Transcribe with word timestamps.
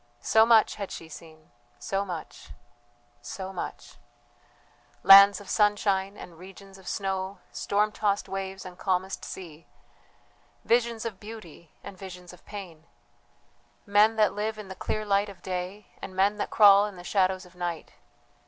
So 0.23 0.47
much 0.47 0.77
had 0.81 0.89
she 0.89 1.07
seen, 1.09 1.51
so 1.77 2.03
much... 2.03 2.49
so 3.21 3.53
much: 3.53 3.97
Lands 5.03 5.39
of 5.39 5.47
sunshine 5.47 6.17
and 6.17 6.39
regions 6.39 6.79
of 6.79 6.87
snow, 6.87 7.37
storm 7.51 7.91
tossed 7.91 8.27
waves 8.27 8.65
and 8.65 8.79
calmest 8.79 9.23
sea, 9.23 9.67
visions 10.65 11.05
of 11.05 11.19
beauty 11.19 11.71
and 11.83 11.95
visions 11.95 12.33
of 12.33 12.43
pain; 12.47 12.87
men 13.85 14.15
that 14.15 14.33
live 14.33 14.57
in 14.57 14.69
the 14.69 14.75
clear 14.75 15.05
light 15.05 15.29
of 15.29 15.43
day 15.43 15.85
and 16.01 16.15
men 16.15 16.37
that 16.37 16.49
crawl 16.49 16.87
in 16.87 16.95
the 16.95 17.03
shadows 17.03 17.45
of 17.45 17.53
night. 17.55 17.93